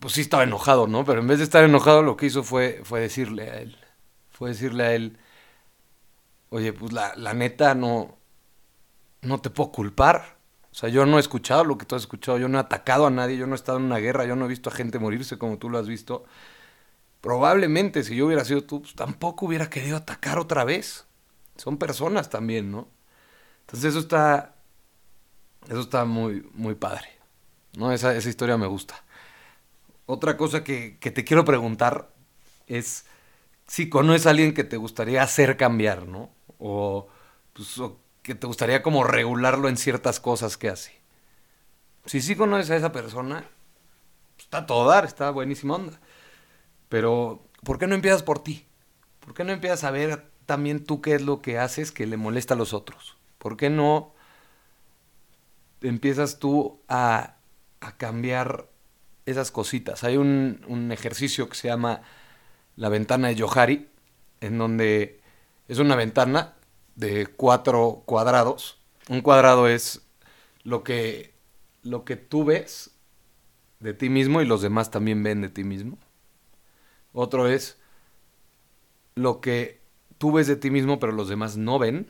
pues 0.07 0.15
sí 0.15 0.21
estaba 0.21 0.45
enojado, 0.45 0.87
¿no? 0.87 1.05
Pero 1.05 1.21
en 1.21 1.27
vez 1.27 1.39
de 1.39 1.45
estar 1.45 1.65
enojado, 1.65 2.01
lo 2.01 2.17
que 2.17 2.27
hizo 2.27 2.45
fue, 2.45 2.81
fue 2.85 3.01
decirle 3.01 3.51
a 3.51 3.59
él, 3.59 3.77
fue 4.31 4.51
decirle 4.51 4.85
a 4.85 4.93
él, 4.95 5.19
oye, 6.51 6.73
pues 6.73 6.93
la, 6.93 7.13
la 7.17 7.35
neta 7.35 7.75
no, 7.75 8.17
no 9.23 9.41
te 9.41 9.51
puedo 9.51 9.73
culpar. 9.73 10.37
O 10.71 10.75
sea, 10.77 10.91
yo 10.91 11.07
no 11.07 11.17
he 11.17 11.21
escuchado 11.21 11.65
lo 11.65 11.77
que 11.77 11.87
tú 11.87 11.97
has 11.97 12.03
escuchado, 12.03 12.39
yo 12.39 12.47
no 12.47 12.57
he 12.59 12.61
atacado 12.61 13.05
a 13.09 13.11
nadie, 13.11 13.37
yo 13.37 13.49
no 13.49 13.55
he 13.55 13.57
estado 13.57 13.79
en 13.79 13.85
una 13.87 13.99
guerra, 13.99 14.27
yo 14.27 14.37
no 14.37 14.45
he 14.45 14.49
visto 14.49 14.71
a 14.71 14.73
gente 14.73 15.01
morirse 15.01 15.39
como 15.39 15.59
tú 15.59 15.71
lo 15.71 15.79
has 15.79 15.89
visto. 15.89 16.23
Probablemente 17.21 18.05
si 18.05 18.15
yo 18.15 18.27
hubiera 18.27 18.45
sido 18.45 18.63
tú, 18.63 18.83
pues 18.83 18.95
tampoco 18.95 19.47
hubiera 19.47 19.69
querido 19.69 19.97
atacar 19.97 20.39
otra 20.39 20.63
vez 20.63 21.05
son 21.57 21.79
personas 21.79 22.31
también, 22.31 22.71
¿no? 22.71 22.87
Entonces 23.63 23.91
eso 23.91 23.99
está, 23.99 24.55
eso 25.69 25.81
está 25.81 26.05
muy, 26.05 26.49
muy 26.55 26.77
padre, 26.77 27.09
¿no? 27.77 27.91
Esa, 27.91 28.15
esa 28.15 28.29
historia 28.29 28.57
me 28.57 28.69
gusta. 28.69 29.03
Otra 30.07 30.37
cosa 30.37 30.65
que, 30.65 30.99
que 30.99 31.11
te 31.11 31.25
quiero 31.25 31.45
preguntar 31.45 32.13
es 32.67 33.07
si 33.67 33.89
conoces 33.89 34.27
a 34.27 34.31
alguien 34.31 34.55
que 34.55 34.65
te 34.65 34.77
gustaría 34.77 35.23
hacer 35.23 35.57
cambiar, 35.57 36.07
¿no? 36.07 36.31
O, 36.59 37.09
pues, 37.53 37.81
que 38.23 38.35
te 38.35 38.47
gustaría 38.47 38.83
como 38.83 39.05
regularlo 39.05 39.69
en 39.69 39.77
ciertas 39.77 40.21
cosas 40.21 40.57
que 40.57 40.69
hace. 40.69 40.93
Si 42.07 42.21
sí 42.21 42.37
conoces 42.37 42.71
a 42.71 42.77
esa 42.77 42.93
persona, 42.93 43.49
pues, 44.37 44.45
está 44.45 44.67
todo 44.67 44.89
dar, 44.89 45.05
está 45.05 45.31
buenísima 45.31 45.75
onda. 45.75 46.01
Pero, 46.89 47.45
¿por 47.65 47.79
qué 47.79 47.87
no 47.87 47.95
empiezas 47.95 48.23
por 48.23 48.39
ti? 48.41 48.67
¿Por 49.21 49.35
qué 49.35 49.45
no 49.45 49.53
empiezas 49.53 49.85
a 49.85 49.91
ver 49.91 50.31
también 50.47 50.85
tú 50.85 51.03
qué 51.03 51.17
es 51.17 51.23
lo 51.23 51.43
que 51.43 51.59
haces 51.59 51.93
que 51.93 52.07
le 52.07 52.17
molesta 52.17 52.55
a 52.55 52.57
los 52.57 52.73
otros. 52.73 53.17
¿Por 53.39 53.57
qué 53.57 53.69
no 53.69 54.15
empiezas 55.83 56.39
tú 56.39 56.81
a, 56.89 57.37
a 57.81 57.97
cambiar 57.97 58.69
esas 59.27 59.51
cositas? 59.51 60.05
Hay 60.05 60.17
un, 60.17 60.65
un, 60.69 60.93
ejercicio 60.93 61.49
que 61.49 61.57
se 61.57 61.69
llama 61.69 62.03
la 62.77 62.89
ventana 62.89 63.29
de 63.29 63.41
Johari, 63.41 63.89
en 64.41 64.59
donde 64.59 65.21
es 65.69 65.79
una 65.79 65.97
ventana 65.97 66.55
de 66.95 67.27
cuatro 67.27 68.03
cuadrados. 68.07 68.79
Un 69.09 69.21
cuadrado 69.21 69.69
es 69.69 70.03
lo 70.65 70.83
que, 70.83 71.33
lo 71.83 72.05
que 72.05 72.17
tú 72.17 72.45
ves 72.45 72.91
de 73.81 73.95
ti 73.95 74.09
mismo 74.09 74.43
y 74.43 74.47
los 74.47 74.63
demás 74.63 74.91
también 74.91 75.23
ven 75.23 75.43
de 75.43 75.49
ti 75.49 75.65
mismo. 75.65 75.99
Otro 77.13 77.49
es 77.49 77.79
lo 79.15 79.41
que 79.41 79.81
tú 80.19 80.33
ves 80.33 80.47
de 80.47 80.57
ti 80.57 80.71
mismo 80.71 80.99
pero 80.99 81.13
los 81.13 81.29
demás 81.29 81.57
no 81.57 81.79
ven. 81.79 82.09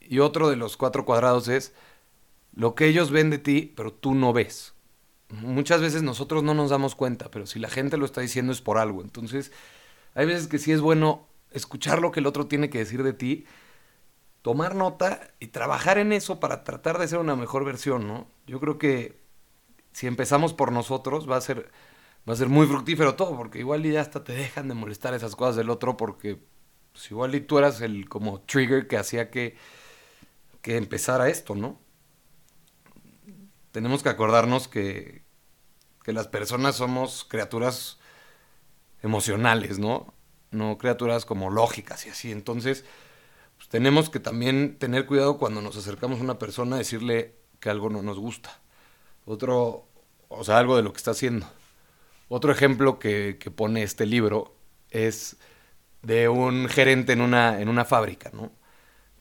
Y 0.00 0.18
otro 0.18 0.48
de 0.48 0.56
los 0.56 0.76
cuatro 0.76 1.04
cuadrados 1.04 1.48
es 1.48 1.72
lo 2.54 2.74
que 2.74 2.86
ellos 2.86 3.10
ven 3.10 3.30
de 3.30 3.38
ti 3.38 3.72
pero 3.76 3.92
tú 3.92 4.14
no 4.14 4.32
ves. 4.32 4.74
Muchas 5.30 5.80
veces 5.80 6.02
nosotros 6.02 6.42
no 6.42 6.54
nos 6.54 6.70
damos 6.70 6.94
cuenta, 6.94 7.30
pero 7.30 7.46
si 7.46 7.58
la 7.58 7.70
gente 7.70 7.96
lo 7.96 8.04
está 8.04 8.20
diciendo 8.20 8.52
es 8.52 8.60
por 8.60 8.78
algo. 8.78 9.02
Entonces, 9.02 9.52
hay 10.14 10.26
veces 10.26 10.48
que 10.48 10.58
sí 10.58 10.72
es 10.72 10.80
bueno 10.80 11.28
escuchar 11.52 12.00
lo 12.00 12.12
que 12.12 12.20
el 12.20 12.26
otro 12.26 12.46
tiene 12.46 12.70
que 12.70 12.78
decir 12.78 13.02
de 13.02 13.12
ti, 13.12 13.46
tomar 14.42 14.74
nota 14.74 15.32
y 15.40 15.48
trabajar 15.48 15.98
en 15.98 16.12
eso 16.12 16.40
para 16.40 16.64
tratar 16.64 16.98
de 16.98 17.08
ser 17.08 17.18
una 17.18 17.36
mejor 17.36 17.64
versión, 17.64 18.06
¿no? 18.08 18.26
Yo 18.46 18.60
creo 18.60 18.78
que 18.78 19.20
si 19.92 20.06
empezamos 20.06 20.54
por 20.54 20.72
nosotros 20.72 21.28
va 21.30 21.36
a 21.36 21.40
ser 21.40 21.70
va 22.28 22.34
a 22.34 22.36
ser 22.36 22.48
muy 22.48 22.66
fructífero 22.66 23.14
todo, 23.16 23.36
porque 23.36 23.58
igual 23.60 23.82
ya 23.82 24.00
hasta 24.00 24.24
te 24.24 24.32
dejan 24.32 24.68
de 24.68 24.74
molestar 24.74 25.14
esas 25.14 25.36
cosas 25.36 25.56
del 25.56 25.70
otro, 25.70 25.96
porque 25.96 26.38
pues 26.92 27.10
igual 27.10 27.34
y 27.34 27.40
tú 27.40 27.58
eras 27.58 27.80
el 27.80 28.08
como 28.08 28.40
trigger 28.42 28.88
que 28.88 28.96
hacía 28.98 29.30
que, 29.30 29.56
que 30.62 30.76
empezara 30.76 31.28
esto, 31.28 31.54
¿no? 31.54 31.78
Tenemos 33.72 34.02
que 34.02 34.08
acordarnos 34.08 34.68
que, 34.68 35.22
que 36.02 36.12
las 36.12 36.28
personas 36.28 36.76
somos 36.76 37.24
criaturas 37.24 37.98
emocionales, 39.02 39.78
¿no? 39.78 40.12
No 40.50 40.78
criaturas 40.78 41.24
como 41.24 41.50
lógicas 41.50 42.06
y 42.06 42.10
así. 42.10 42.32
Entonces, 42.32 42.84
pues 43.56 43.68
tenemos 43.68 44.10
que 44.10 44.20
también 44.20 44.78
tener 44.78 45.06
cuidado 45.06 45.38
cuando 45.38 45.60
nos 45.60 45.76
acercamos 45.76 46.20
a 46.20 46.22
una 46.22 46.38
persona 46.38 46.76
a 46.76 46.78
decirle 46.78 47.34
que 47.60 47.70
algo 47.70 47.90
no 47.90 48.02
nos 48.02 48.18
gusta. 48.18 48.58
Otro, 49.26 49.86
o 50.28 50.44
sea, 50.44 50.58
algo 50.58 50.76
de 50.76 50.82
lo 50.82 50.92
que 50.92 50.98
está 50.98 51.12
haciendo. 51.12 51.46
Otro 52.28 52.52
ejemplo 52.52 52.98
que, 52.98 53.36
pone 53.54 53.82
este 53.82 54.06
libro 54.06 54.54
es 54.90 55.36
de 56.02 56.28
un 56.28 56.68
gerente 56.68 57.12
en 57.12 57.20
una, 57.20 57.60
en 57.60 57.68
una 57.68 57.84
fábrica, 57.84 58.30
¿no? 58.32 58.52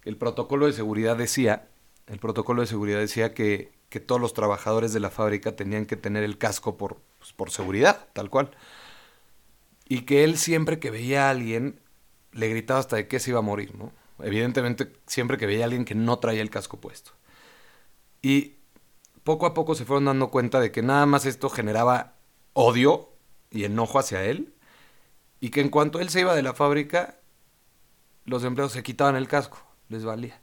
El 0.04 0.16
protocolo 0.16 0.68
de 0.68 0.74
seguridad 0.74 1.18
decía, 1.18 1.68
el 2.10 2.20
protocolo 2.20 2.62
de 2.62 2.68
seguridad 2.68 3.00
decía 3.00 3.34
que, 3.34 3.78
todos 4.06 4.22
los 4.22 4.34
trabajadores 4.34 4.94
de 4.94 5.00
la 5.00 5.10
fábrica 5.10 5.56
tenían 5.56 5.86
que 5.86 5.96
tener 5.96 6.24
el 6.24 6.38
casco 6.38 6.78
por, 6.78 6.98
pues, 7.18 7.34
por 7.34 7.52
seguridad, 7.52 8.08
tal 8.14 8.30
cual. 8.30 8.52
Y 9.88 10.02
que 10.02 10.24
él 10.24 10.38
siempre 10.38 10.80
que 10.80 10.92
veía 10.92 11.28
a 11.28 11.30
alguien 11.32 11.80
le 12.32 12.48
gritaba 12.50 12.80
hasta 12.80 12.98
de 12.98 13.08
que 13.08 13.20
se 13.20 13.32
iba 13.32 13.40
a 13.40 13.44
morir, 13.44 13.76
¿no? 13.76 13.92
Evidentemente, 14.20 14.92
siempre 15.08 15.38
que 15.38 15.46
veía 15.46 15.64
a 15.64 15.66
alguien 15.66 15.86
que 15.86 15.96
no 15.96 16.20
traía 16.20 16.42
el 16.42 16.50
casco 16.50 16.80
puesto. 16.80 17.12
Y 18.22 18.56
poco 19.24 19.46
a 19.46 19.54
poco 19.54 19.76
se 19.76 19.86
fueron 19.86 20.06
dando 20.06 20.30
cuenta 20.30 20.60
de 20.60 20.72
que 20.72 20.82
nada 20.82 21.06
más 21.06 21.26
esto 21.26 21.50
generaba 21.50 22.16
odio 22.54 23.10
y 23.52 23.64
enojo 23.64 24.00
hacia 24.00 24.24
él, 24.24 24.54
y 25.40 25.50
que 25.50 25.62
en 25.62 25.70
cuanto 25.70 26.00
él 26.00 26.10
se 26.10 26.22
iba 26.22 26.36
de 26.36 26.44
la 26.44 26.54
fábrica, 26.54 27.18
los 28.26 28.44
empleados 28.44 28.74
se 28.74 28.84
quitaban 28.84 29.16
el 29.16 29.28
casco, 29.28 29.60
les 29.88 30.04
valía. 30.04 30.40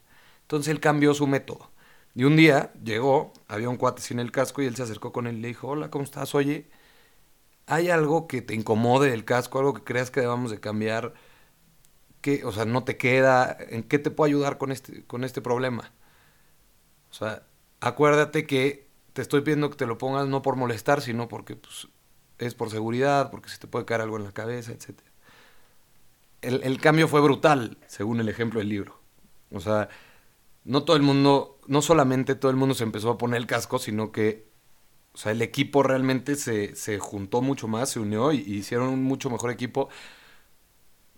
Entonces 0.46 0.70
él 0.70 0.80
cambió 0.80 1.12
su 1.14 1.26
método. 1.26 1.70
Y 2.14 2.24
un 2.24 2.36
día 2.36 2.72
llegó, 2.84 3.32
había 3.48 3.68
un 3.68 3.76
cuate 3.76 4.00
sin 4.02 4.20
el 4.20 4.32
casco 4.32 4.62
y 4.62 4.66
él 4.66 4.76
se 4.76 4.84
acercó 4.84 5.12
con 5.12 5.26
él 5.26 5.38
y 5.38 5.40
le 5.40 5.48
dijo, 5.48 5.68
hola, 5.68 5.90
¿cómo 5.90 6.04
estás? 6.04 6.34
Oye, 6.34 6.70
¿hay 7.66 7.90
algo 7.90 8.26
que 8.28 8.42
te 8.42 8.54
incomode 8.54 9.10
del 9.10 9.24
casco, 9.24 9.58
algo 9.58 9.74
que 9.74 9.84
creas 9.84 10.10
que 10.10 10.20
debamos 10.20 10.50
de 10.50 10.60
cambiar? 10.60 11.14
¿Qué, 12.20 12.44
o 12.44 12.52
sea, 12.52 12.64
no 12.64 12.84
te 12.84 12.96
queda? 12.96 13.56
¿En 13.70 13.82
qué 13.82 13.98
te 13.98 14.10
puedo 14.10 14.26
ayudar 14.28 14.58
con 14.58 14.72
este, 14.72 15.04
con 15.04 15.24
este 15.24 15.42
problema? 15.42 15.92
O 17.10 17.14
sea, 17.14 17.42
acuérdate 17.80 18.46
que 18.46 18.88
te 19.12 19.22
estoy 19.22 19.40
pidiendo 19.40 19.70
que 19.70 19.76
te 19.76 19.86
lo 19.86 19.98
pongas 19.98 20.26
no 20.28 20.42
por 20.42 20.56
molestar, 20.56 21.00
sino 21.02 21.28
porque 21.28 21.56
pues, 21.56 21.88
es 22.38 22.54
por 22.54 22.70
seguridad, 22.70 23.30
porque 23.30 23.48
se 23.48 23.58
te 23.58 23.66
puede 23.66 23.84
caer 23.84 24.02
algo 24.02 24.16
en 24.16 24.24
la 24.24 24.32
cabeza, 24.32 24.72
etc. 24.72 25.00
El, 26.42 26.80
cambio 26.80 27.08
fue 27.08 27.20
brutal, 27.20 27.78
según 27.86 28.20
el 28.20 28.28
ejemplo 28.28 28.60
del 28.60 28.68
libro. 28.68 29.00
O 29.50 29.60
sea, 29.60 29.88
no 30.66 30.84
todo 30.84 30.96
el 30.96 31.02
mundo, 31.02 31.58
no 31.68 31.80
solamente 31.80 32.34
todo 32.34 32.50
el 32.50 32.56
mundo 32.56 32.74
se 32.74 32.84
empezó 32.84 33.10
a 33.10 33.18
poner 33.18 33.38
el 33.38 33.46
casco, 33.46 33.78
sino 33.78 34.12
que, 34.12 34.48
o 35.14 35.18
sea, 35.18 35.32
el 35.32 35.42
equipo 35.42 35.82
realmente 35.82 36.34
se, 36.36 36.74
se 36.76 36.98
juntó 36.98 37.40
mucho 37.40 37.68
más, 37.68 37.90
se 37.90 38.00
unió 38.00 38.32
y, 38.32 38.38
hicieron 38.40 38.88
un 38.88 39.04
mucho 39.04 39.30
mejor 39.30 39.50
equipo 39.52 39.88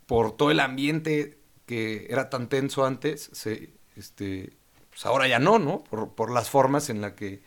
por 0.06 0.36
todo 0.36 0.50
el 0.50 0.60
ambiente 0.60 1.38
que 1.66 2.06
era 2.10 2.30
tan 2.30 2.48
tenso 2.48 2.84
antes, 2.86 3.30
se, 3.32 3.70
este, 3.96 4.56
pues 4.90 5.06
ahora 5.06 5.28
ya 5.28 5.38
no, 5.38 5.58
¿no? 5.58 5.84
Por, 5.84 6.14
por 6.14 6.30
las 6.30 6.50
formas 6.50 6.90
en 6.90 7.00
la 7.00 7.14
que, 7.14 7.42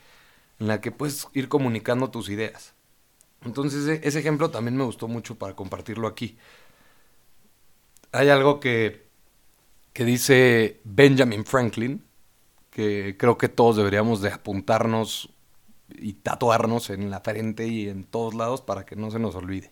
en 0.60 0.68
la 0.68 0.82
que 0.82 0.92
puedes 0.92 1.28
ir 1.34 1.50
comunicando 1.50 2.12
tus 2.12 2.30
ideas. 2.30 2.74
Entonces 3.46 3.88
e, 3.88 4.08
ese 4.08 4.20
ejemplo 4.20 4.52
también 4.52 4.78
me 4.78 4.84
gustó 4.86 5.08
mucho 5.08 5.36
para 5.38 5.56
compartirlo 5.56 6.08
aquí. 6.08 6.38
Hay 8.12 8.30
algo 8.30 8.60
que, 8.60 9.11
que 9.94 10.06
dice 10.06 10.80
Benjamin 10.84 11.46
Franklin, 11.46 12.04
que 12.70 13.18
creo 13.18 13.38
que 13.38 13.50
todos 13.50 13.78
deberíamos 13.78 14.22
de 14.22 14.30
apuntarnos 14.30 15.30
y 15.90 16.14
tatuarnos 16.14 16.90
en 16.90 17.10
la 17.10 17.20
frente 17.20 17.68
y 17.68 17.90
en 17.90 18.06
todos 18.06 18.34
lados 18.34 18.62
para 18.62 18.86
que 18.86 18.96
no 18.96 19.12
se 19.12 19.20
nos 19.20 19.36
olvide. 19.36 19.72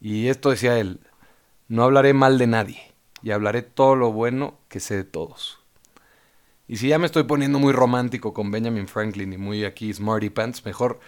Y 0.00 0.28
esto 0.28 0.50
decía 0.50 0.78
él, 0.78 1.00
no 1.68 1.84
hablaré 1.84 2.14
mal 2.14 2.38
de 2.38 2.46
nadie 2.46 2.82
y 3.22 3.30
hablaré 3.30 3.62
todo 3.62 3.94
lo 3.94 4.12
bueno 4.12 4.58
que 4.68 4.80
sé 4.80 4.96
de 4.96 5.04
todos. 5.04 5.60
Y 6.66 6.76
si 6.76 6.88
ya 6.88 6.98
me 6.98 7.06
estoy 7.06 7.24
poniendo 7.24 7.58
muy 7.58 7.72
romántico 7.72 8.32
con 8.32 8.50
Benjamin 8.50 8.88
Franklin 8.88 9.32
y 9.32 9.38
muy 9.38 9.64
aquí 9.64 9.92
Smarty 9.92 10.30
Pants, 10.30 10.64
mejor 10.64 11.00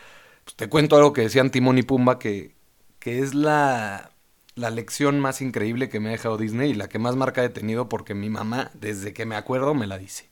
pues 0.45 0.57
te 0.57 0.69
cuento 0.69 0.97
algo 0.97 1.13
que 1.13 1.23
decían 1.23 1.51
Timón 1.51 1.79
y 1.79 1.83
Pumba, 1.83 2.19
que, 2.19 2.55
que 2.99 3.21
es 3.21 3.35
la, 3.35 4.14
la 4.55 4.71
lección 4.71 5.21
más 5.21 5.41
increíble 5.41 5.89
que 5.89 6.01
me 6.01 6.09
ha 6.09 6.13
dejado 6.13 6.37
Disney 6.37 6.71
y 6.71 6.75
la 6.75 6.89
que 6.89 6.99
más 6.99 7.17
marca 7.17 7.45
he 7.45 7.49
tenido 7.49 7.89
porque 7.89 8.15
mi 8.15 8.31
mamá, 8.31 8.71
desde 8.75 9.13
que 9.13 9.27
me 9.27 9.37
acuerdo, 9.37 9.75
me 9.75 9.87
la 9.87 9.99
dice. 9.99 10.31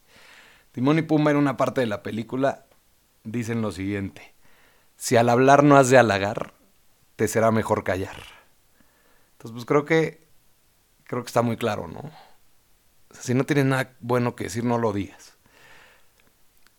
Timón 0.73 0.99
y 0.99 1.03
Pumba 1.03 1.31
en 1.31 1.37
una 1.37 1.57
parte 1.57 1.81
de 1.81 1.87
la 1.87 2.03
película 2.03 2.67
dicen 3.25 3.63
lo 3.63 3.73
siguiente. 3.73 4.35
Si 4.97 5.17
al 5.17 5.29
hablar 5.29 5.65
no 5.65 5.77
has 5.77 5.91
de 5.91 5.99
halagar, 5.99 6.55
te 7.17 7.29
será 7.29 7.51
mejor 7.51 7.85
callar. 7.85 8.17
Entonces, 9.33 9.53
pues 9.53 9.65
creo 9.65 9.85
que 9.85 10.23
creo 11.05 11.23
que 11.23 11.29
está 11.29 11.43
muy 11.43 11.57
claro, 11.57 11.89
¿no? 11.89 12.11
si 13.11 13.35
no 13.35 13.45
tienes 13.45 13.67
nada 13.67 13.95
bueno 14.01 14.35
que 14.35 14.45
decir, 14.45 14.65
no 14.65 14.79
lo 14.79 14.93
digas. 14.93 15.37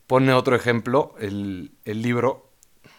Pone 0.08 0.34
otro 0.34 0.56
ejemplo, 0.56 1.14
el, 1.20 1.72
el 1.86 2.02
libro 2.02 2.50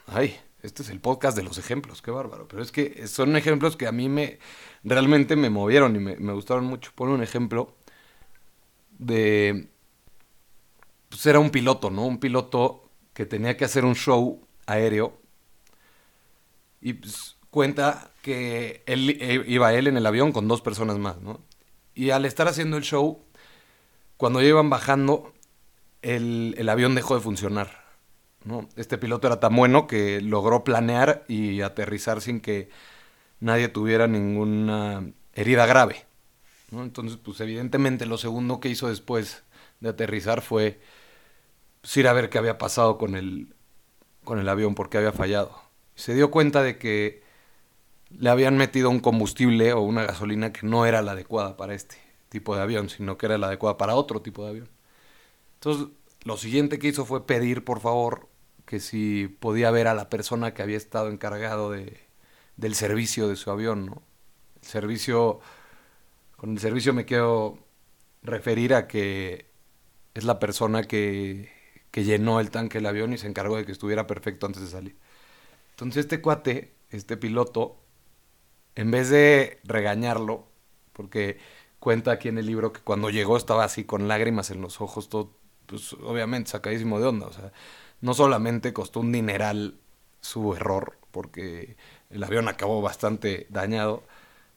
Ay, 0.06 0.38
este 0.64 0.83
es 0.83 0.88
el 0.88 0.99
podcast 0.99 1.37
de 1.37 1.42
los 1.42 1.59
ejemplos, 1.59 2.00
qué 2.00 2.11
bárbaro. 2.11 2.49
Pero 2.49 2.62
es 2.62 2.73
que 2.73 3.06
son 3.06 3.37
ejemplos 3.37 3.76
que 3.76 3.87
a 3.87 3.92
mí 3.92 4.09
me 4.09 4.38
realmente 4.83 5.37
me 5.37 5.50
movieron 5.50 5.94
y 5.94 5.99
me, 5.99 6.33
gustaron 6.33 6.64
mucho. 6.64 6.90
Pone 6.94 7.12
un 7.12 7.23
ejemplo 7.23 7.76
de. 8.99 9.68
Pues 11.11 11.26
era 11.26 11.38
un 11.38 11.50
piloto, 11.50 11.90
¿no? 11.90 12.06
Un 12.06 12.18
piloto 12.18 12.88
que 13.12 13.26
tenía 13.26 13.56
que 13.56 13.66
hacer 13.66 13.85
un 13.85 13.94
show 13.94 14.40
aéreo. 14.66 15.21
Y 16.80 16.94
pues, 16.94 17.37
cuenta 17.50 18.11
que 18.23 18.83
él, 18.87 19.18
eh, 19.21 19.44
iba 19.47 19.75
él 19.75 19.87
en 19.87 19.99
el 19.99 20.06
avión 20.06 20.33
con 20.33 20.49
dos 20.49 20.62
personas 20.62 20.99
más, 20.99 21.21
¿no? 21.21 21.40
Y 21.94 22.11
al 22.11 22.25
estar 22.25 22.49
haciendo 22.49 22.78
el 22.78 22.85
show, 22.85 23.23
cuando 24.16 24.40
ya 24.40 24.49
iban 24.49 24.71
bajando, 24.71 25.35
el, 26.00 26.54
el 26.56 26.68
avión 26.71 26.94
dejó 26.94 27.14
de 27.14 27.21
funcionar 27.21 27.83
este 28.76 28.98
piloto 28.98 29.26
era 29.26 29.40
tan 29.40 29.56
bueno 29.56 29.86
que 29.86 30.20
logró 30.20 30.64
planear 30.64 31.24
y 31.28 31.62
aterrizar 31.62 32.20
sin 32.20 32.40
que 32.40 32.68
nadie 33.40 33.68
tuviera 33.68 34.06
ninguna 34.06 35.12
herida 35.34 35.66
grave. 35.66 36.04
Entonces, 36.72 37.18
pues 37.22 37.40
evidentemente 37.40 38.06
lo 38.06 38.18
segundo 38.18 38.60
que 38.60 38.68
hizo 38.68 38.88
después 38.88 39.44
de 39.80 39.90
aterrizar 39.90 40.42
fue 40.42 40.80
pues, 41.80 41.96
ir 41.96 42.08
a 42.08 42.12
ver 42.12 42.30
qué 42.30 42.38
había 42.38 42.58
pasado 42.58 42.98
con 42.98 43.14
el, 43.14 43.54
con 44.24 44.38
el 44.38 44.48
avión, 44.48 44.74
porque 44.74 44.98
había 44.98 45.12
fallado. 45.12 45.54
se 45.94 46.14
dio 46.14 46.30
cuenta 46.30 46.62
de 46.62 46.78
que 46.78 47.22
le 48.10 48.30
habían 48.30 48.56
metido 48.56 48.90
un 48.90 49.00
combustible 49.00 49.72
o 49.72 49.80
una 49.80 50.04
gasolina 50.04 50.52
que 50.52 50.66
no 50.66 50.86
era 50.86 51.02
la 51.02 51.12
adecuada 51.12 51.56
para 51.56 51.74
este 51.74 51.96
tipo 52.28 52.56
de 52.56 52.62
avión, 52.62 52.88
sino 52.88 53.18
que 53.18 53.26
era 53.26 53.38
la 53.38 53.48
adecuada 53.48 53.76
para 53.78 53.94
otro 53.94 54.22
tipo 54.22 54.44
de 54.44 54.50
avión. 54.50 54.68
Entonces, 55.54 55.88
lo 56.24 56.36
siguiente 56.36 56.78
que 56.78 56.88
hizo 56.88 57.04
fue 57.04 57.26
pedir, 57.26 57.64
por 57.64 57.80
favor, 57.80 58.28
que 58.66 58.80
si 58.80 59.28
podía 59.40 59.71
ver 59.71 59.88
a 59.88 59.94
la 59.94 60.09
persona 60.11 60.54
que 60.54 60.62
había 60.62 60.76
estado 60.76 61.11
encargado 61.11 61.71
de, 61.71 62.00
del 62.56 62.75
servicio 62.75 63.28
de 63.28 63.37
su 63.37 63.50
avión, 63.50 63.87
¿no? 63.87 64.02
El 64.62 64.68
servicio 64.68 65.40
Con 66.37 66.52
el 66.52 66.59
servicio 66.61 66.92
me 66.94 67.04
quiero 67.04 67.59
referir 68.23 68.75
a 68.75 68.88
que 68.88 69.50
es 70.14 70.25
la 70.25 70.38
persona 70.38 70.85
que, 70.85 71.50
que 71.90 72.04
llenó 72.04 72.40
el 72.40 72.50
tanque 72.50 72.78
del 72.78 72.87
avión 72.87 73.12
y 73.12 73.18
se 73.18 73.28
encargó 73.28 73.56
de 73.56 73.66
que 73.66 73.73
estuviera 73.73 74.06
perfecto 74.06 74.47
antes 74.47 74.62
de 74.62 74.68
salir. 74.68 74.97
Entonces 75.73 76.02
este 76.06 76.21
cuate, 76.23 76.75
este 76.90 77.16
piloto, 77.16 77.78
en 78.75 78.90
vez 78.90 79.11
de 79.11 79.61
regañarlo, 79.64 80.49
porque 80.92 81.38
cuenta 81.78 82.12
aquí 82.12 82.28
en 82.28 82.38
el 82.38 82.47
libro 82.47 82.73
que 82.73 82.80
cuando 82.80 83.11
llegó 83.11 83.37
estaba 83.37 83.64
así 83.64 83.85
con 83.85 84.09
lágrimas 84.09 84.50
en 84.50 84.61
los 84.61 84.80
ojos, 84.80 85.09
todo, 85.09 85.37
pues 85.66 85.92
obviamente 85.94 86.50
sacadísimo 86.50 87.00
de 87.00 87.06
onda. 87.06 87.26
O 87.26 87.33
sea, 87.33 87.52
no 88.04 88.12
solamente 88.12 88.75
costó 88.75 89.00
un 89.00 89.12
dineral 89.12 89.80
su 90.20 90.54
error, 90.54 90.99
porque 91.11 91.78
el 92.11 92.23
avión 92.23 92.49
acabó 92.49 92.82
bastante 92.82 93.46
dañado, 93.49 94.02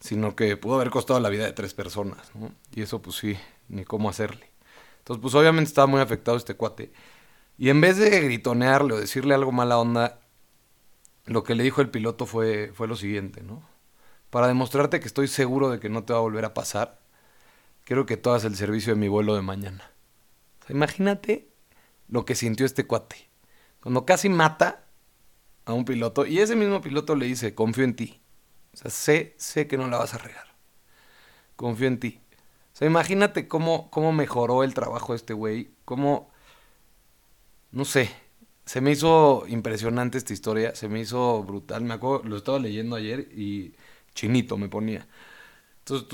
sino 0.01 0.35
que 0.35 0.57
pudo 0.57 0.75
haber 0.75 0.89
costado 0.89 1.21
la 1.21 1.29
vida 1.29 1.45
de 1.45 1.53
tres 1.53 1.73
personas, 1.73 2.35
¿no? 2.35 2.51
Y 2.75 2.81
eso 2.81 3.01
pues 3.01 3.15
sí, 3.15 3.37
ni 3.69 3.85
cómo 3.85 4.09
hacerle. 4.09 4.51
Entonces 4.97 5.21
pues 5.21 5.33
obviamente 5.33 5.69
estaba 5.69 5.87
muy 5.87 6.01
afectado 6.01 6.35
este 6.35 6.55
cuate. 6.55 6.91
Y 7.57 7.69
en 7.69 7.79
vez 7.79 7.95
de 7.95 8.19
gritonearle 8.19 8.93
o 8.93 8.99
decirle 8.99 9.33
algo 9.33 9.53
mala 9.53 9.77
onda, 9.77 10.19
lo 11.23 11.45
que 11.45 11.55
le 11.55 11.63
dijo 11.63 11.79
el 11.79 11.89
piloto 11.89 12.25
fue, 12.25 12.73
fue 12.73 12.89
lo 12.89 12.97
siguiente, 12.97 13.43
¿no? 13.43 13.63
Para 14.29 14.47
demostrarte 14.47 14.99
que 14.99 15.07
estoy 15.07 15.29
seguro 15.29 15.69
de 15.69 15.79
que 15.79 15.87
no 15.87 16.03
te 16.03 16.11
va 16.11 16.19
a 16.19 16.23
volver 16.23 16.43
a 16.43 16.53
pasar, 16.53 16.99
quiero 17.85 18.05
que 18.05 18.19
hagas 18.25 18.43
el 18.43 18.57
servicio 18.57 18.93
de 18.93 18.99
mi 18.99 19.07
vuelo 19.07 19.35
de 19.35 19.41
mañana. 19.41 19.89
Imagínate 20.67 21.47
lo 22.09 22.25
que 22.25 22.35
sintió 22.35 22.65
este 22.65 22.85
cuate. 22.85 23.27
Cuando 23.87 24.05
casi 24.05 24.27
mata 24.27 24.83
a 25.63 25.71
un 25.71 25.85
piloto 25.85 26.25
y 26.25 26.39
ese 26.39 26.57
mismo 26.57 26.81
piloto 26.81 27.15
le 27.15 27.25
dice, 27.25 27.55
confío 27.55 27.85
en 27.85 27.95
ti. 27.95 28.21
O 28.73 28.75
sea, 28.75 28.91
sé, 28.91 29.33
sé 29.37 29.65
que 29.65 29.77
no 29.77 29.87
la 29.87 29.97
vas 29.97 30.13
a 30.13 30.17
regar. 30.17 30.45
Confío 31.55 31.87
en 31.87 31.97
ti. 31.97 32.19
O 32.73 32.75
sea, 32.75 32.85
imagínate 32.85 33.47
cómo, 33.47 33.89
cómo 33.89 34.11
mejoró 34.11 34.65
el 34.65 34.73
trabajo 34.73 35.13
de 35.13 35.15
este 35.15 35.33
güey. 35.33 35.71
Cómo, 35.85 36.29
no 37.71 37.85
sé, 37.85 38.11
se 38.65 38.81
me 38.81 38.91
hizo 38.91 39.45
impresionante 39.47 40.17
esta 40.17 40.33
historia. 40.33 40.75
Se 40.75 40.89
me 40.89 40.99
hizo 40.99 41.41
brutal. 41.43 41.85
Me 41.85 41.93
acuerdo, 41.93 42.27
lo 42.27 42.35
estaba 42.35 42.59
leyendo 42.59 42.97
ayer 42.97 43.29
y 43.31 43.73
chinito 44.13 44.57
me 44.57 44.67
ponía. 44.67 45.07
Entonces, 45.79 46.09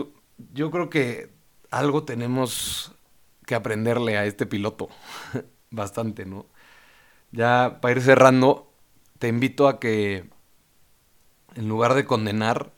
yo 0.53 0.70
creo 0.70 0.92
que 0.92 1.34
algo 1.72 2.03
tenemos 2.03 2.94
que 3.48 3.56
aprenderle 3.56 4.15
a 4.15 4.25
este 4.25 4.46
piloto. 4.46 4.89
Bastante, 5.72 6.27
¿no? 6.27 6.53
Ya 7.34 7.80
para 7.82 7.96
ir 7.96 8.02
cerrando, 8.02 8.72
te 9.20 9.28
invito 9.28 9.68
a 9.68 9.80
que 9.80 10.30
en 11.56 11.68
lugar 11.68 11.96
de 11.96 12.06
condenar, 12.06 12.72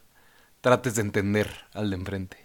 trates 0.61 0.95
de 0.95 1.01
entender 1.01 1.49
al 1.73 1.89
de 1.89 1.97
enfrente. 1.97 2.37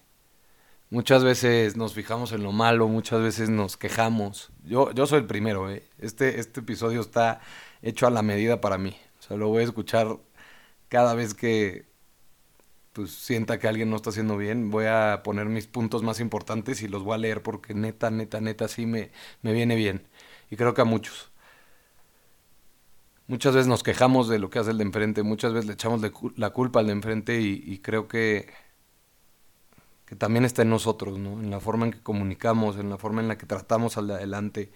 Muchas 0.91 1.23
veces 1.25 1.77
nos 1.77 1.95
fijamos 1.95 2.33
en 2.33 2.43
lo 2.43 2.53
malo, 2.53 2.89
muchas 2.89 3.23
veces 3.23 3.49
nos 3.49 3.77
quejamos. 3.77 4.51
Yo, 4.65 4.93
yo 4.93 5.07
soy 5.07 5.21
el 5.21 5.27
primero, 5.27 5.71
¿eh? 5.71 5.85
Este, 5.99 6.41
este 6.41 6.61
episodio 6.61 7.01
está 7.01 7.41
hecho 7.81 8.07
a 8.09 8.11
la 8.11 8.23
medida 8.23 8.61
para 8.61 8.77
mí. 8.77 8.97
O 9.21 9.23
sea, 9.23 9.37
lo 9.37 9.49
voy 9.49 9.63
a 9.63 9.67
escuchar 9.67 10.19
cada 10.89 11.15
vez 11.15 11.35
que 11.35 11.87
pues, 12.93 13.13
sienta 13.13 13.59
que 13.59 13.69
alguien 13.69 13.91
no 13.91 13.97
está 13.97 14.11
haciendo 14.11 14.37
bien. 14.37 14.71
Voy 14.71 14.87
a 14.87 15.23
poner 15.25 15.47
mis 15.47 15.67
puntos 15.69 16.03
más 16.03 16.21
importantes 16.21 16.83
y 16.83 16.89
los 16.89 17.05
voy 17.05 17.15
a 17.15 17.19
leer 17.19 17.43
porque 17.43 17.75
neta, 17.75 18.11
neta, 18.11 18.41
neta, 18.41 18.69
sí 18.69 18.87
me, 18.87 19.13
me 19.43 19.53
viene 19.53 19.77
bien. 19.77 20.09
Y 20.51 20.57
creo 20.57 20.75
que 20.75 20.83
a 20.83 20.85
muchos. 20.85 21.30
Muchas 23.31 23.55
veces 23.55 23.69
nos 23.69 23.85
quejamos 23.85 24.29
de 24.29 24.41
lo 24.41 24.51
que 24.51 24.59
hace 24.59 24.73
el 24.73 24.79
de 24.79 24.83
enfrente, 24.83 25.23
muchas 25.23 25.53
veces 25.53 25.69
le 25.69 25.75
echamos 25.75 26.03
la 26.37 26.51
culpa 26.51 26.81
al 26.81 26.87
de 26.87 26.93
enfrente 26.93 27.41
y, 27.41 27.63
y 27.65 27.79
creo 27.79 28.09
que 28.09 28.49
que 30.05 30.17
también 30.17 30.45
está 30.45 30.63
en 30.63 30.71
nosotros, 30.71 31.17
¿no? 31.21 31.41
En 31.41 31.51
la 31.51 31.61
forma 31.61 31.87
en 31.87 31.93
que 31.93 32.03
comunicamos, 32.03 32.77
en 32.77 32.91
la 32.91 32.99
forma 32.99 33.21
en 33.21 33.29
la 33.29 33.39
que 33.39 33.47
tratamos 33.47 33.97
al 33.97 34.09
de 34.09 34.15
adelante. 34.15 34.73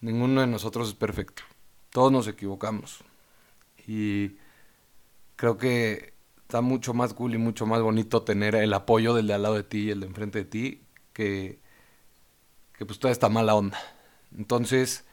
Ninguno 0.00 0.40
de 0.42 0.46
nosotros 0.46 0.86
es 0.90 0.94
perfecto. 0.94 1.42
Todos 1.90 2.12
nos 2.12 2.28
equivocamos. 2.28 3.02
Y 3.88 4.36
creo 5.34 5.58
que 5.58 6.14
está 6.42 6.60
mucho 6.60 6.94
más 6.94 7.14
cool 7.14 7.34
y 7.34 7.38
mucho 7.38 7.66
más 7.66 7.82
bonito 7.82 8.22
tener 8.22 8.54
el 8.54 8.72
apoyo 8.74 9.14
del 9.14 9.26
de 9.26 9.34
al 9.34 9.42
lado 9.42 9.56
de 9.56 9.64
ti 9.64 9.86
y 9.86 9.90
el 9.90 9.98
de 9.98 10.06
enfrente 10.06 10.38
de 10.38 10.44
ti 10.44 10.82
que, 11.12 11.58
que 12.74 12.86
pues 12.86 13.00
toda 13.00 13.10
esta 13.10 13.28
mala 13.28 13.56
onda. 13.56 13.80
Entonces, 14.36 15.04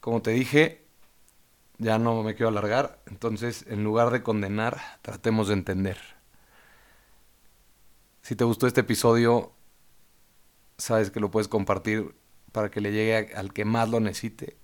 como 0.00 0.20
te 0.20 0.32
dije, 0.32 0.83
ya 1.78 1.98
no 1.98 2.22
me 2.22 2.34
quiero 2.34 2.48
alargar. 2.48 3.00
Entonces, 3.06 3.64
en 3.68 3.84
lugar 3.84 4.10
de 4.10 4.22
condenar, 4.22 4.80
tratemos 5.02 5.48
de 5.48 5.54
entender. 5.54 5.98
Si 8.22 8.36
te 8.36 8.44
gustó 8.44 8.66
este 8.66 8.80
episodio, 8.80 9.52
sabes 10.78 11.10
que 11.10 11.20
lo 11.20 11.30
puedes 11.30 11.48
compartir 11.48 12.14
para 12.52 12.70
que 12.70 12.80
le 12.80 12.92
llegue 12.92 13.34
al 13.34 13.52
que 13.52 13.64
más 13.64 13.88
lo 13.88 14.00
necesite. 14.00 14.56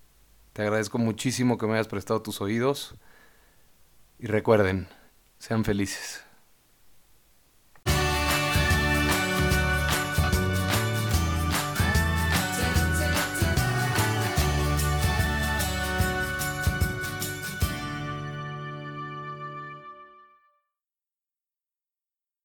Te 0.53 0.63
agradezco 0.63 0.99
muchísimo 0.99 1.59
que 1.59 1.67
me 1.67 1.75
hayas 1.75 1.89
prestado 1.89 2.23
tus 2.23 2.41
oídos 2.41 2.95
y 4.19 4.27
recuerden, 4.27 4.89
sean 5.39 5.65
felices. 5.65 6.25